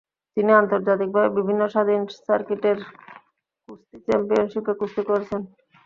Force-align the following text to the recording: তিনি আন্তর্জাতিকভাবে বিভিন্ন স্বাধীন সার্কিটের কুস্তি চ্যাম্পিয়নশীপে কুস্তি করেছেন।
তিনি 0.37 0.51
আন্তর্জাতিকভাবে 0.53 1.29
বিভিন্ন 1.37 1.61
স্বাধীন 1.73 2.01
সার্কিটের 2.19 2.77
কুস্তি 3.69 3.97
চ্যাম্পিয়নশীপে 4.05 4.73
কুস্তি 4.79 5.01
করেছেন। 5.09 5.41